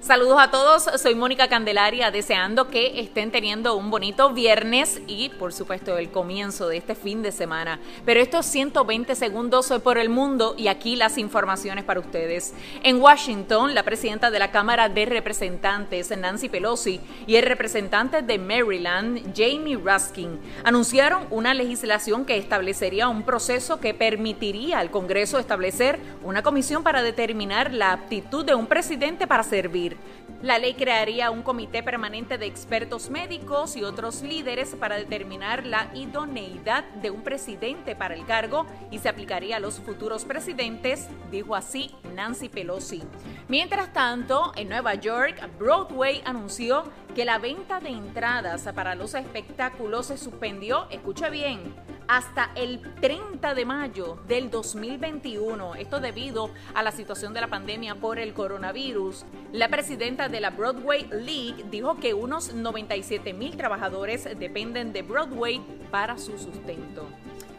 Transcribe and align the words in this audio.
Saludos 0.00 0.38
a 0.38 0.50
todos, 0.52 0.88
soy 1.02 1.16
Mónica 1.16 1.48
Candelaria, 1.48 2.12
deseando 2.12 2.68
que 2.68 3.00
estén 3.00 3.32
teniendo 3.32 3.74
un 3.74 3.90
bonito 3.90 4.32
viernes 4.32 5.02
y 5.08 5.28
por 5.30 5.52
supuesto 5.52 5.98
el 5.98 6.10
comienzo 6.10 6.68
de 6.68 6.76
este 6.76 6.94
fin 6.94 7.20
de 7.20 7.32
semana. 7.32 7.80
Pero 8.06 8.20
estos 8.20 8.46
120 8.46 9.16
segundos 9.16 9.72
por 9.82 9.98
el 9.98 10.08
mundo 10.08 10.54
y 10.56 10.68
aquí 10.68 10.94
las 10.94 11.18
informaciones 11.18 11.82
para 11.82 11.98
ustedes. 11.98 12.54
En 12.84 13.02
Washington, 13.02 13.74
la 13.74 13.82
presidenta 13.82 14.30
de 14.30 14.38
la 14.38 14.52
Cámara 14.52 14.88
de 14.88 15.04
Representantes, 15.04 16.16
Nancy 16.16 16.48
Pelosi, 16.48 17.00
y 17.26 17.34
el 17.34 17.42
representante 17.42 18.22
de 18.22 18.38
Maryland, 18.38 19.34
Jamie 19.36 19.76
Raskin, 19.76 20.40
anunciaron 20.62 21.26
una 21.30 21.54
legislación 21.54 22.24
que 22.24 22.38
establecería 22.38 23.08
un 23.08 23.24
proceso 23.24 23.80
que 23.80 23.94
permitiría 23.94 24.78
al 24.78 24.92
Congreso 24.92 25.40
establecer 25.40 25.98
una 26.22 26.44
comisión 26.44 26.84
para 26.84 27.02
determinar 27.02 27.74
la 27.74 27.92
aptitud 27.92 28.44
de 28.44 28.54
un 28.54 28.68
presidente 28.68 29.26
para 29.26 29.42
servir. 29.42 29.87
La 30.42 30.58
ley 30.58 30.74
crearía 30.74 31.30
un 31.30 31.42
comité 31.42 31.82
permanente 31.82 32.38
de 32.38 32.46
expertos 32.46 33.10
médicos 33.10 33.76
y 33.76 33.82
otros 33.82 34.22
líderes 34.22 34.76
para 34.76 34.96
determinar 34.96 35.66
la 35.66 35.90
idoneidad 35.94 36.84
de 36.84 37.10
un 37.10 37.22
presidente 37.22 37.96
para 37.96 38.14
el 38.14 38.24
cargo 38.24 38.66
y 38.90 38.98
se 38.98 39.08
aplicaría 39.08 39.56
a 39.56 39.60
los 39.60 39.80
futuros 39.80 40.24
presidentes, 40.24 41.08
dijo 41.30 41.56
así 41.56 41.94
Nancy 42.14 42.48
Pelosi. 42.48 43.02
Mientras 43.48 43.92
tanto, 43.92 44.52
en 44.56 44.68
Nueva 44.68 44.94
York, 44.94 45.40
Broadway 45.58 46.22
anunció 46.24 46.84
que 47.14 47.24
la 47.24 47.38
venta 47.38 47.80
de 47.80 47.88
entradas 47.88 48.68
para 48.74 48.94
los 48.94 49.14
espectáculos 49.14 50.06
se 50.06 50.18
suspendió, 50.18 50.86
escuche 50.90 51.30
bien, 51.30 51.74
hasta 52.08 52.50
el 52.54 52.80
30 53.00 53.54
de 53.54 53.64
mayo 53.64 54.18
del 54.26 54.50
2021. 54.50 55.74
Esto 55.76 56.00
debido 56.00 56.50
a 56.74 56.82
la 56.82 56.90
situación 56.90 57.34
de 57.34 57.42
la 57.42 57.48
pandemia 57.48 57.94
por 57.94 58.18
el 58.18 58.32
coronavirus. 58.32 59.24
La 59.52 59.68
presidenta 59.68 60.28
de 60.28 60.40
la 60.40 60.50
Broadway 60.50 61.06
League 61.10 61.66
dijo 61.70 61.96
que 61.96 62.14
unos 62.14 62.54
97 62.54 63.34
mil 63.34 63.56
trabajadores 63.56 64.28
dependen 64.38 64.92
de 64.92 65.02
Broadway 65.02 65.60
para 65.90 66.18
su 66.18 66.38
sustento. 66.38 67.06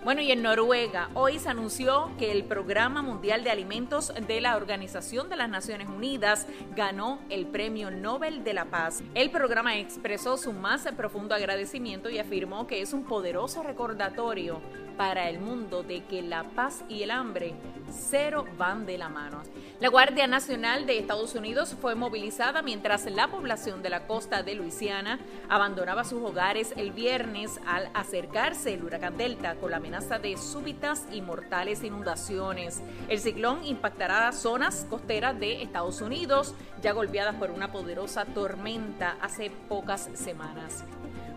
Bueno, 0.01 0.21
y 0.21 0.31
en 0.31 0.41
Noruega, 0.41 1.09
hoy 1.13 1.39
se 1.39 1.49
anunció 1.49 2.09
que 2.17 2.31
el 2.31 2.45
Programa 2.45 3.01
Mundial 3.01 3.43
de 3.43 3.51
Alimentos 3.51 4.13
de 4.27 4.39
la 4.39 4.55
Organización 4.55 5.27
de 5.27 5.35
las 5.35 5.49
Naciones 5.49 5.89
Unidas 5.89 6.47
ganó 6.73 7.19
el 7.29 7.45
Premio 7.47 7.91
Nobel 7.91 8.45
de 8.45 8.53
la 8.53 8.63
Paz. 8.63 9.03
El 9.13 9.29
programa 9.29 9.77
expresó 9.77 10.37
su 10.37 10.53
más 10.53 10.87
profundo 10.95 11.35
agradecimiento 11.35 12.09
y 12.09 12.17
afirmó 12.17 12.65
que 12.65 12.81
es 12.81 12.93
un 12.93 13.03
poderoso 13.03 13.61
recordatorio 13.61 14.61
para 14.99 15.29
el 15.29 15.39
mundo 15.39 15.81
de 15.81 16.03
que 16.03 16.21
la 16.21 16.43
paz 16.43 16.83
y 16.89 17.03
el 17.03 17.11
hambre 17.11 17.53
cero 17.89 18.43
van 18.57 18.85
de 18.85 18.97
la 18.97 19.07
mano. 19.07 19.43
La 19.79 19.87
Guardia 19.87 20.27
Nacional 20.27 20.85
de 20.85 20.99
Estados 20.99 21.35
Unidos 21.35 21.73
fue 21.79 21.95
movilizada 21.95 22.61
mientras 22.61 23.05
la 23.05 23.29
población 23.29 23.81
de 23.81 23.89
la 23.89 24.07
costa 24.07 24.43
de 24.43 24.55
Luisiana 24.55 25.19
abandonaba 25.47 26.03
sus 26.03 26.21
hogares 26.21 26.73
el 26.75 26.91
viernes 26.91 27.61
al 27.65 27.89
acercarse 27.93 28.73
el 28.73 28.83
huracán 28.83 29.15
Delta 29.15 29.55
con 29.55 29.71
la 29.71 29.79
amenaza 29.89 30.19
de 30.19 30.37
súbitas 30.37 31.05
y 31.11 31.21
mortales 31.21 31.83
inundaciones. 31.83 32.81
El 33.07 33.19
ciclón 33.19 33.65
impactará 33.65 34.31
zonas 34.31 34.85
costeras 34.87 35.39
de 35.39 35.63
Estados 35.63 36.01
Unidos, 36.01 36.53
ya 36.79 36.93
golpeadas 36.93 37.35
por 37.35 37.49
una 37.49 37.71
poderosa 37.71 38.25
tormenta 38.25 39.17
hace 39.19 39.49
pocas 39.67 40.09
semanas. 40.13 40.83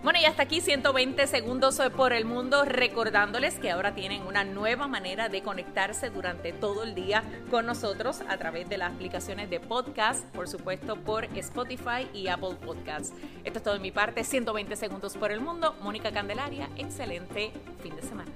Bueno, 0.02 0.18
y 0.20 0.24
hasta 0.24 0.42
aquí 0.42 0.60
120 0.60 1.28
segundos 1.28 1.80
por 1.96 2.12
el 2.12 2.24
mundo, 2.24 2.64
recordándoles 2.64 3.60
que 3.60 3.70
ahora 3.70 3.94
tienen 3.94 4.26
una 4.26 4.42
nueva 4.42 4.88
manera 4.88 5.28
de 5.28 5.42
conectarse 5.42 6.10
durante 6.10 6.52
todo 6.52 6.82
el 6.82 6.96
día 6.96 7.22
con 7.52 7.66
nosotros 7.66 8.20
a 8.28 8.36
través 8.36 8.68
de 8.68 8.78
las 8.78 8.92
aplicaciones 8.92 9.48
de 9.48 9.60
podcast, 9.60 10.24
por 10.34 10.48
supuesto 10.48 10.96
por 10.96 11.26
Spotify 11.36 12.08
y 12.12 12.26
Apple 12.26 12.56
Podcasts. 12.66 13.12
Esto 13.44 13.58
es 13.58 13.62
todo 13.62 13.74
de 13.74 13.80
mi 13.80 13.92
parte, 13.92 14.24
120 14.24 14.74
segundos 14.74 15.16
por 15.16 15.30
el 15.30 15.40
mundo. 15.40 15.76
Mónica 15.82 16.10
Candelaria, 16.10 16.68
excelente 16.76 17.52
fin 17.80 17.94
de 17.94 18.02
semana. 18.02 18.32